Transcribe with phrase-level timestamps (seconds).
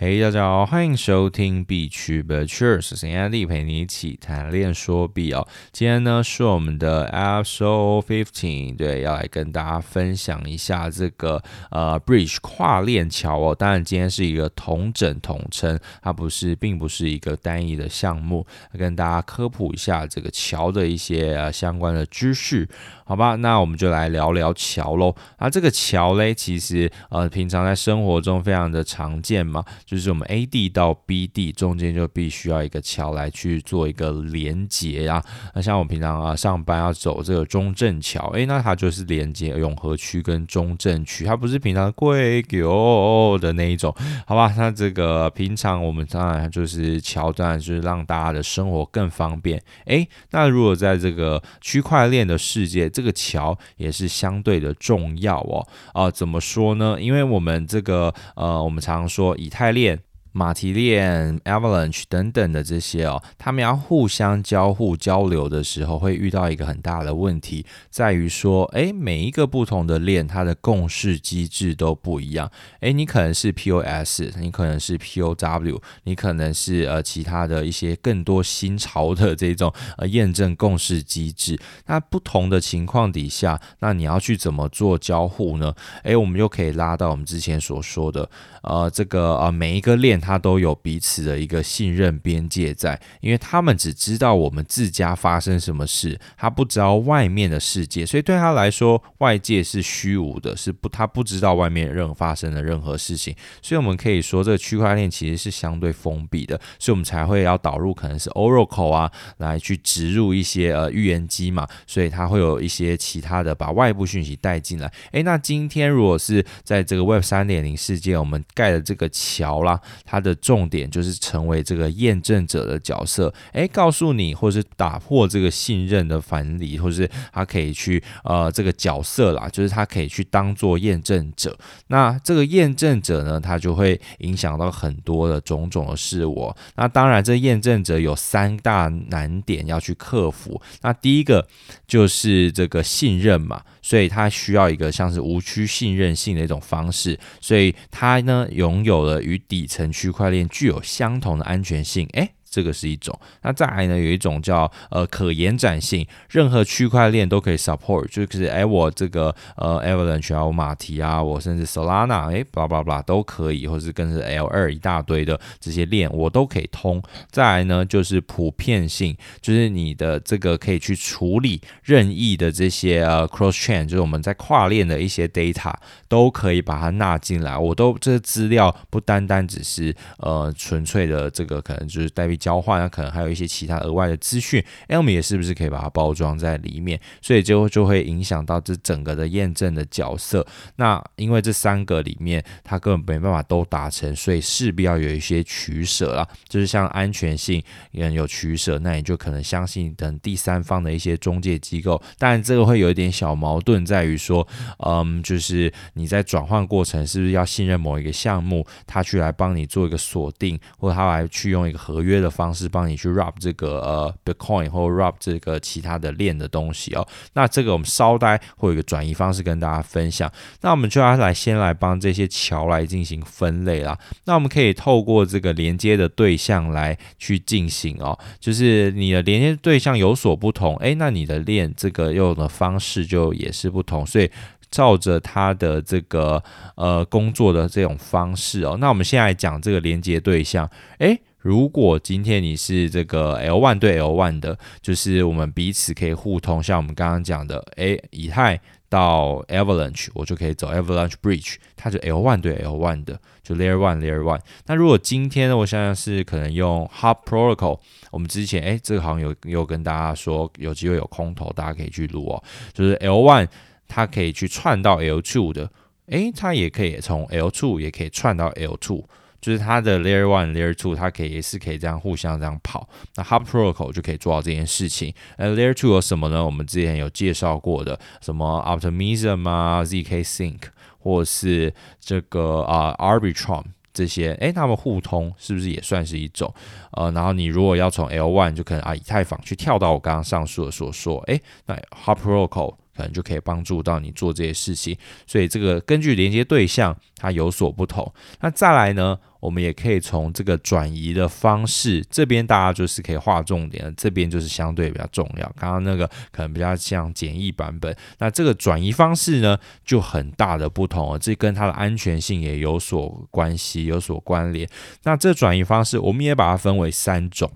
[0.00, 5.48] 嘿，大家好，欢迎收听币趣 But Sure，是陈安利陪你一起谈恋说币哦。
[5.72, 11.42] 今天呢是我们的 Episode Fifteen，对，要来跟大家分享一下这个
[11.72, 13.52] 呃 Bridge 跨链桥哦。
[13.52, 18.46] 当然，今天是一个统整统称，它不是，并不是一个单一的项目，
[18.78, 22.68] 跟大家科普一下这个桥的一些、呃、相关的知识，
[23.04, 23.34] 好吧？
[23.34, 25.12] 那我们就来聊聊桥喽。
[25.38, 29.64] 啊，这个桥嘞，其实呃平常在生活中非常的常见嘛。
[29.88, 35.24] 就是我们 A 地到 B 地中间就必须要一个桥来去做一个连接啊。
[35.54, 43.94] 那像我平常啊上班要走这个中正桥，诶，那它就是连接永和区跟中正区，它不是平常贵狗的那一种，
[44.26, 44.52] 好吧？
[44.58, 49.58] 那这个平常我们当然就是桥，当然就是让大家的生活更方便。
[49.86, 55.66] 诶，那如果在这个区块链的世界，这个桥也是相对的重要哦。
[55.94, 56.98] 啊，怎么说呢？
[57.00, 60.07] 因为我们这个呃，我们常常说以太链。
[60.38, 72.48] 马蹄链、Avalanche 等等的这些哦，他们要互相交互交流的时候，会遇到一个很大的问题，在于说，诶，每一个不同的链，它的共识机制都不一样。
[72.82, 81.58] 诶，你可能是 POS，你可能是 POW，你可能是呃其他的一些更多新潮的这种呃验证共识机制。
[81.86, 85.74] 那不同的情况底下，那你要去怎么做交互呢？
[86.04, 88.30] 诶，我们又可以拉到我们之前所说的，
[88.62, 90.22] 呃，这个呃每一个链。
[90.28, 103.34] 他都有彼此的一个信任边界在，因为他们只知道我们自家发生什么事，他不知道外面的世界，所以对他来说，外界是虚无的，是不，他不知道外面任何发生的任何事情。
[103.62, 114.92] 所以我们可以说，这个区块链其实是相对封闭的，所以我们才会要导入可能是 Oracle 啊，来去植入一些呃预言机嘛，所以它会有一些其他的把外部讯息带进来。
[115.12, 131.56] 诶，那今天如果是在这个 Web 三点零世界，我们盖的这个桥啦，它它的重点就是成为这个验证者的角色，诶，告诉你，或是打破这个信任的藩篱，或是他可以去呃这个角色啦，就是他可以去当做验证者。
[131.86, 136.52] 那这个验证者呢，他就会影响到很多的种种的事物。
[136.74, 140.60] 那当然，这验证者有三大难点要去克服。
[140.82, 141.46] 那第一个
[141.86, 143.62] 就是这个信任嘛。
[143.88, 152.28] 所以它需要一个像是无区信任性的一种方式，所以它呢拥有了与底层区块链具有相同的安全性，诶。
[152.50, 167.02] 这个是一种，那再来呢，有一种叫呃可延展性，任何区块链都可以 support，就是哎我这个呃 Avalanche 啊，我马蹄啊，我甚至 Solana 哎，blah blah blah 都可以，或是跟着 L2 一大堆的这些链我都可以通。
[167.30, 175.74] 再来呢就是普遍性，就是你的这个可以去处理任意的这些呃 cross chain，就是我们在跨链的一些 data
[176.08, 182.37] 都可以把它纳进来，我都这资料不单单只是呃纯粹的这个可能就是代币。
[182.38, 186.98] 交换那，可能还有一些其他额外的资讯，L 也是不是可以把它包装在里面？
[187.20, 190.46] 所以就就会影响到这整个的验证的角色。
[190.76, 196.26] 那因为这三个里面，它根本没办法都达成，所以势必要有一些取舍啦。
[196.48, 202.00] 就是像安全性也有取舍，那你就可能相信等第三方的一些中介机构。
[202.18, 204.46] 当然，这个会有一点小矛盾，在于说，
[204.86, 212.27] 嗯，就是你在转换过程是不是要信任某一个项目，他去来帮你做一个锁定，或者他来去用一个合约的。
[212.30, 220.30] 方式帮你去 wrap 这个呃 Bitcoin 或 wrap 这个其他的链的东西哦，那这个我们稍待会有一个转移方式跟大家分享。
[220.60, 223.98] 那我们就要来先来帮这些桥来进行分类啦。
[224.24, 234.30] 那我们可以透过这个连接的对象来去进行哦，就是你的连接对象有所不同，诶，那你的链这个用的方式就也是不同，所以
[234.70, 236.42] 照着它的这个
[236.74, 240.68] 呃工作的这种方式哦，那我们现在讲这个连接对象，
[240.98, 241.20] 诶。
[241.48, 248.60] 如果今天你是这个 L one 对 L one 的，就是我们彼此可以互通，像我们刚刚讲的，诶，以太
[248.90, 254.38] 到 Avalanche，我就可以走 Avalanche Bridge，它就 L one 对 L one 的，就 Layer one Layer one。
[254.66, 257.80] 那如果今天呢，我想想是可能用 Hop Protocol，
[258.10, 263.48] 我们之前诶，这个好像有有跟大家说，有机会有空投，大家可以去录哦，就是 L one
[263.86, 265.70] 它可以去串到 L two 的，
[266.08, 269.02] 诶，它也可以从 L two 也可以串到 L two。
[269.40, 272.88] 就是它的 Layer One、Layer Two，它可以也是可以这样互相这样跑。
[273.14, 275.14] 那 Hop Protocol 就可以做到这件事情。
[275.36, 276.44] 那，Layer Two 有什么呢？
[276.44, 280.60] 我们之前有介绍过的，什么 Optimism 啊、ZK Sync，
[280.98, 283.64] 或是这个啊、Arbitrum
[283.94, 286.52] 这些，诶，它们互通是不是也算是一种？
[286.92, 292.74] 呃，然后你如果要从 L One 就可能啊以太坊去跳到我刚刚上述的所说，诶，那 Hop Protocol。
[292.98, 298.12] 可能就可以帮助到你做这些事情，所以这个根据连接对象它有所不同。
[298.40, 305.52] 那再来呢，我们也可以从这个转移的方式，这边大家就是可以划重点了，这边就是相对比较重要。
[305.56, 314.68] 刚刚那个可能比较像简易版本，那这个转移方式呢，就很大的不同了，这跟它的安全性也有所关系，有所关联。
[315.04, 317.50] 那这转移方式，我们也把它分为三种。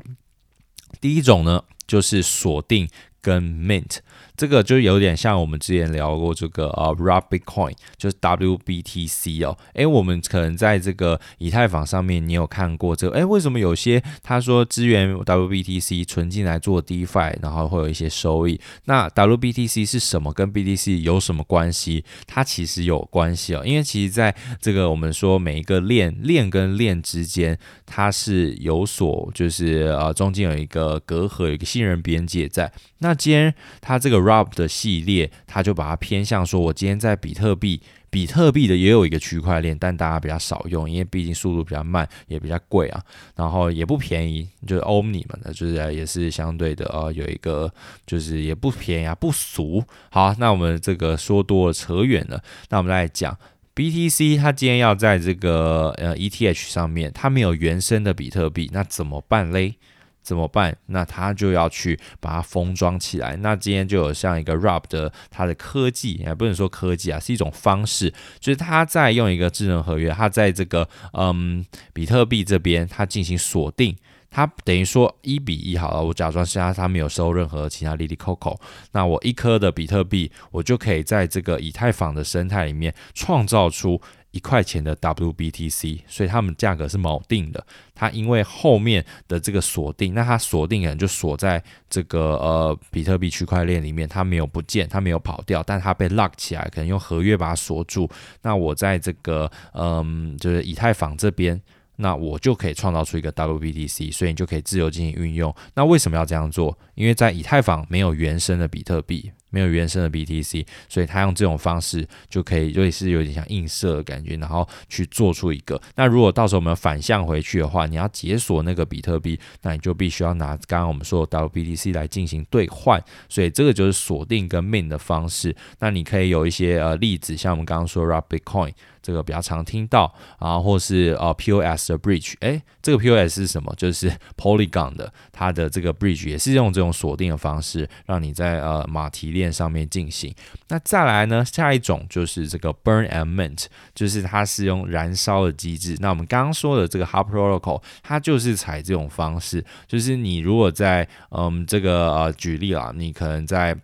[1.00, 2.88] 第一种呢，就是锁定
[3.22, 3.98] 跟 mint。
[4.36, 13.18] 这个就有点像我们之前聊过这个呃、，Rabbit Coin 就是 WBTC 哦，诶，我们可能在这个以太坊上面，你有看过这个？
[13.18, 18.58] 诶，为什么有些他说支援 WBTC 存进来做 DeFi，然后会有一些收益？
[18.86, 20.32] 那 WBTC 是什么？
[20.32, 22.04] 跟 BTC 有什么关系？
[22.26, 32.72] 它其实有关系哦，因为其实在这个我们说每一个链链跟链之间，它是有所就是呃中间有一个隔阂，有一个信任边界在。
[32.98, 37.80] 那今天它这个 Rob 的系列，它就把它偏向说，我今天在比特币，
[38.10, 43.02] 比特币的也有一个区块链，但大家比较少用，因为毕竟速度比较慢，也比较贵啊，
[43.36, 47.72] 然后也不便宜，就是 Omni 们的，就是也是相对的呃，有一个
[48.06, 49.82] 就是也不便宜啊，不俗。
[50.10, 53.36] 好，那我们这个说多了，扯远了，那我们来讲
[53.74, 59.76] BTC，它今天要在这个呃 ETH 上面，它没有原生的比特币，那怎么办嘞？
[60.22, 60.76] 怎么办？
[60.86, 63.36] 那他就要去把它封装起来。
[63.36, 73.96] 那今天就有像一个 Rob 的它的科技，也不能说科技啊，是一种方式，就是他在用一个智能合约，他在这个嗯比特币这边，他进行锁定，
[74.30, 76.02] 他等于说一比一好了。
[76.02, 78.58] 我假装是他，他没有收任何其他哩哩扣扣。
[78.92, 84.00] 那我一颗的比特币，我就可以在这个以太坊的生态里面创造出。
[84.32, 87.64] 一块钱的 WBTC，所以他们价格是锚定的。
[87.94, 98.10] 它因为后面的这个锁定，那它锁定可能就锁在这个呃比特币区块链里面，它没有不见，它没有跑掉，但它被 lock 起来，可能用合约把它锁住。
[98.42, 101.60] 那我在这个嗯，就是以太坊这边，
[101.96, 105.54] 那我就可以创造出一个 WBTC，所以你就可以自由进行运用。
[105.74, 106.76] 那为什么要这样做？
[106.94, 109.30] 因为在以太坊没有原生的比特币。
[109.52, 115.80] 没有原生的 BTC，所以他用这种方式就可以，就是有点像映射的感觉，然后去做出一个。
[115.94, 123.00] 那如果到时候我们反向回去的话，你要解锁那个比特币，那你就必须要拿刚刚我们说的 WBTC 来进行兑换。
[123.28, 125.54] 所以这个就是锁定跟 min 的方式。
[125.78, 128.72] 那你可以有一些呃例子，像我们刚刚说 Rob Bitcoin。
[129.02, 133.74] 这个比较常听到啊，或是呃 POS 的 bridge，诶，这个 POS 是什么？
[133.76, 140.34] 就是 Polygon 的，它的这个 bridge 也是用这种锁定的方式，让你在呃马蹄链上面进行。
[140.68, 145.96] 那再来呢，下一种就是这个 Burn and Mint，就是它是用燃烧的机制。
[145.98, 153.76] 那我们刚刚说的这个 Hub Protocol，它就是采这种方式，就是你如果在嗯这个呃举例啦，你可能在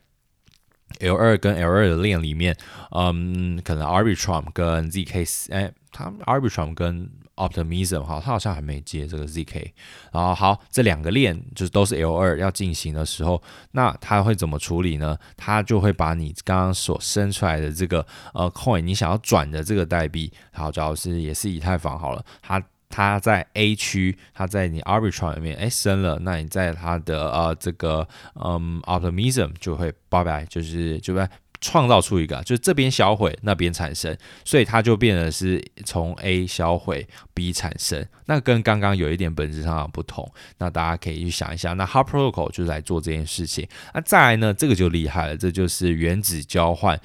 [1.00, 2.56] L 二跟 L 二的链里面，
[2.90, 9.72] 嗯，可能 Arbitrum 跟 ZK，哎，他 Arbitrum 跟 Optimism 哈，它好像还没接这个 ZK。
[10.12, 13.42] 然后好，这两个链就是都是 L 二要进行的时候，
[13.72, 15.16] 那它会怎么处理呢？
[15.36, 18.04] 它就会把你刚刚所生出来的这个
[18.34, 22.62] 呃 Coin，你想要转的这个代币，好，主要是也是以太坊好了，它。
[22.88, 31.28] 它在 A 区，它在你 Arbitrum 里面，哎，升了，那你在它的呃这个嗯 Optimism 就会拜拜，就是就会
[31.60, 47.00] 创造出一个，就是这边销毁，那边产生，所以它就变得是从 A 销毁 B 产生，那跟刚刚有一点本质上的不同，那大家可以去想一下，那 Hub Protocol 就是来做这件事情，那再来呢，这个就厉害了，这就是原子交换，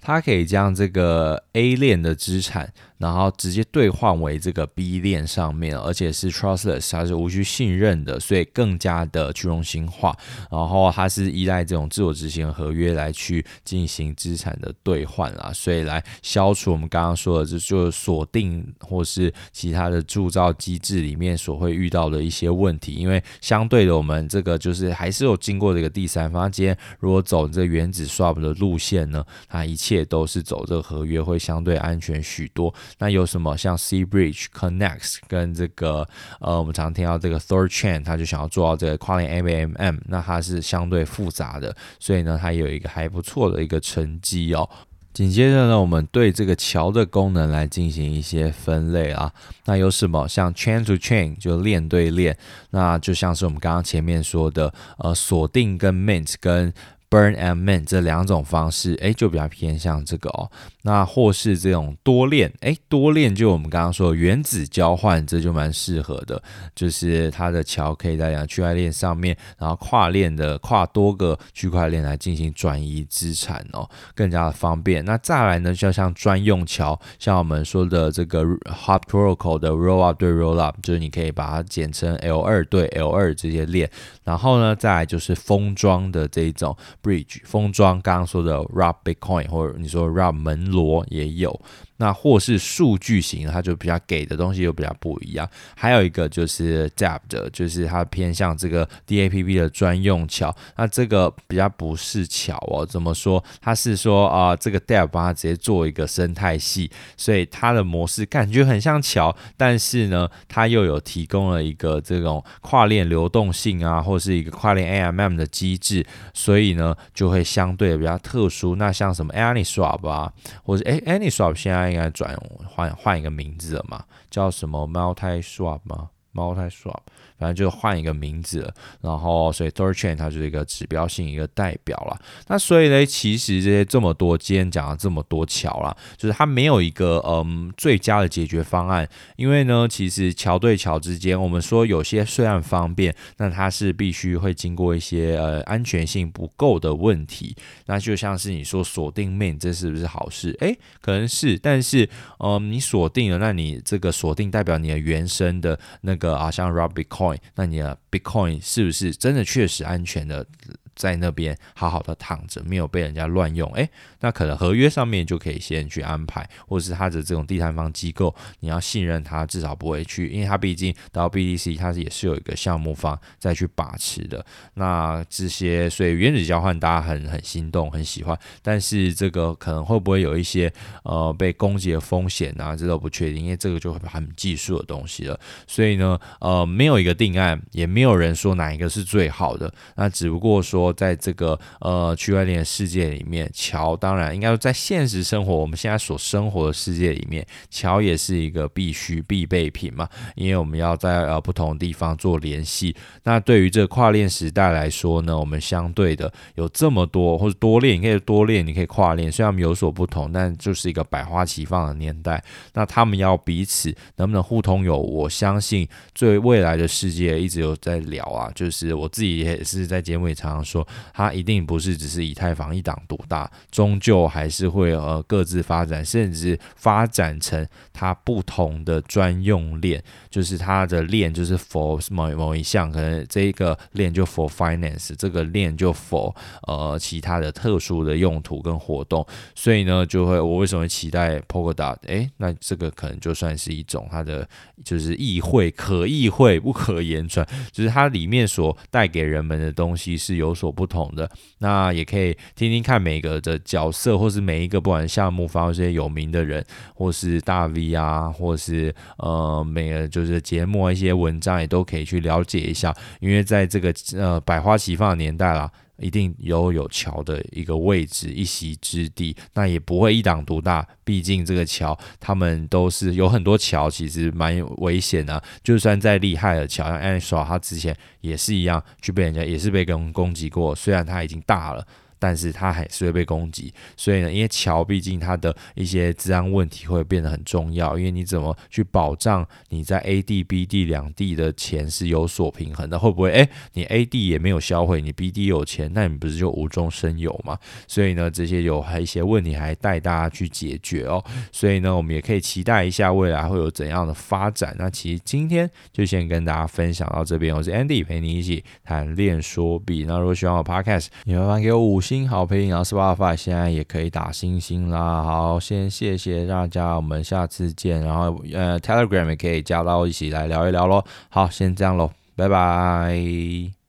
[0.00, 2.72] 它可以将这个 A 链的资产。
[2.98, 10.16] 然后直接兑换为这个 B 链上面，而且是 trustless，它是无需信任的，所以更加的去中心化。
[10.50, 22.92] 然后它是依赖这种自我执行合约来去进行资产的兑换啦，所以来消除我们刚刚说的，就就是锁定或是其他的铸造机制里面所会遇到的一些问题。
[22.92, 26.50] 因为相对的，我们这个就是还是有经过这个第三方。
[26.50, 32.72] 今天如果走这原子 swap 的路线呢，它一切都是走这个合约会相对安全许多。
[32.98, 36.06] 那有什么像 C Bridge Connect 跟这个
[36.40, 44.68] 呃，我们常听到这个 THORChain，他就想要做到这个跨链 AMM，那它是相对复杂的，所以呢，它有一个还不错的一个成绩哦。
[45.12, 49.32] 紧接着呢，我们对这个桥的功能来进行一些分类啊。
[49.64, 50.26] 那有什么？
[50.26, 52.36] 像 Chain to Chain 就链对链，
[52.70, 56.74] 那就像是我们刚刚前面说的，呃，锁定跟 Mint 跟
[57.10, 60.50] Burn and mint 这两种方式，哎，就比较偏向这个哦。
[60.82, 66.42] 那或是这种多链，哎，多链就我们刚刚说的原子交换，这就蛮适合的。
[66.74, 75.04] 就是它的桥可以在两区块链上面，然后跨链的跨多个区块链来进行转移资产哦，更加的方便。
[75.04, 83.88] 那再来呢，就像专用桥，像我们说的这个 Hop Protocol 的 Rollup 对 Rollup，就是你可以把它简称 L 二对 L 二这些链。
[84.24, 86.76] 然后呢，再来就是封装的这一种。
[87.04, 91.60] Bridge 封装，刚刚说的 Rob Bitcoin，或者你说 Rob 门罗也有。
[91.96, 95.48] 那或是数据型，它就比较给的东西又比较不一样。
[95.76, 100.54] 还有一个就是 Dap 的，就是它偏向这个 DAPP 的专用桥。
[100.76, 103.42] 那这个比较不是桥哦，怎么说？
[103.60, 118.74] 它是说啊、这个 Dap 帮它直接做一个生态系，所以它的模式感觉很像桥，但是呢，它又有提供了一个这种跨链流动性啊，或是一个跨链 AMM 的机制，所以呢，就会相对比较特殊。
[118.74, 120.32] 那像什么 AnySwap 啊，
[120.64, 121.83] 或者诶 AnySwap 现在。
[121.90, 122.36] 应该转
[122.68, 124.04] 换换一个名字了嘛？
[124.30, 127.00] 叫什么 MultiSwap 吗？MultiSwap。
[127.44, 128.72] 反正就换一个名字，
[129.02, 132.18] 然后所以 Thorchain 它就是一个指标性一个代表了。
[132.48, 139.06] 那所以呢，其实这些这么多，今天讲了这么多桥啦，就是它没有一个嗯最佳的解决方案。
[139.36, 147.54] 因为呢，其实桥对桥之间，我们说有些虽然方便，那它是必须会经过一些呃安全性不够的问题。
[147.84, 150.56] 那就像是你说锁定 Main，这是不是好事？
[150.60, 152.08] 诶，可能是，但是
[152.38, 157.33] 嗯，你锁定了，那你这个锁定代表你的原生的那个啊，像 Rob Bitcoin。
[157.54, 160.46] 那你的 Bitcoin 是不是真的确实安全的？
[160.94, 163.88] 在那边好好的躺着，没有被人家乱用，诶，
[164.20, 174.44] 那可能合约上面就可以先去安排，或者是他的这种第三方机构，你要信任他，至少不会去，因为他毕竟到 BTC，它也是有一个项目方再去把持的。
[174.74, 180.72] 那这些，所以原子交换大家很很心动，很喜欢，但是这个可能会不会有一些
[181.02, 182.76] 呃被攻击的风险啊？
[182.76, 185.38] 这都不确定，因为这个就很技术的东西了。
[185.66, 190.83] 所以呢，呃，没有一个定案，也没有人说哪一个是最好的，那只不过说。
[190.92, 202.94] 在这个呃区块链世界里面，桥当然应该说在现实生活我们现在所生活的世界里面，桥也是一个必须必备品嘛，因为我们要在呃不同地方做联系。
[203.22, 212.42] 那对于这个跨链时代来说呢，我们相对的有这么多或者多链，你可以多链，你可以跨链，虽然我们有所不同，但就是一个百花齐放的年代。
[212.72, 214.98] 那他们要彼此能不能互通有？
[215.04, 220.73] 我相信最未来的世界一直有在聊啊，就是我自己也是在节目里常常说。
[220.74, 236.34] 说它一定不是只是以太坊一党独大，终究还是会呃各自发展，甚至发展成它不同的专用链，就是它的链就是 for 某某一项，可能这一个链就 for finance，这个链就 for
[236.66, 241.96] 呃其他的特殊的用途跟活动，所以呢就会我为什么期待 Polkadot？
[242.06, 244.48] 诶，那这个可能就算是一种它的
[244.84, 250.63] 就是意会可意会不可言传，就是它里面所带给人们的东西是有所。
[250.64, 265.70] 所不同的，那也可以听听看每个的角色，或是每一个不管项目方一些有名的人，或是大 V 啊，或是呃每个就是节目一些文章也都可以去了解一下，因为在这个呃百花齐放的年代啦。
[265.98, 270.86] 一定有有桥的一个位置，一席之地，那也不会一党独大。
[271.04, 275.42] 毕竟这个桥，他们都是有很多桥，其实蛮危险的。
[275.62, 280.74] 就算再厉害的桥，像 Aniswap 他之前也是一样，去被人家也是被攻攻击过。
[280.74, 281.86] 虽然他已经大了。
[282.24, 292.98] 但是它还是会被攻击，所以呢，因为桥毕竟它的一些治安问题会变得很重要，因为你怎么去保障你在 A 地 B 地两地的钱是有所平衡的？
[292.98, 297.58] 会不会哎，你 A 地也没有销毁，你 B 地有钱，那你不是就无中生有吗？
[297.86, 301.22] 所以呢，这些有还一些问题还带大家去解决哦。
[301.52, 304.74] 所以呢，我们也可以期待一下未来会有怎样的发展。
[304.78, 310.06] 那其实今天就先跟大家分享到这边，我是 Andy，陪你一起谈练说币。
[310.08, 312.28] 那如果喜欢我 Podcast，你麻烦给我五星星。
[312.28, 315.22] 好评，然后 Spotify 现在也可以打星星啦。
[315.22, 318.00] 好，先谢谢大家，我们下次见。
[318.00, 321.02] 然后呃，Telegram 也可以加到一起来聊一聊喽。
[321.28, 323.83] 好，先这样喽，拜拜。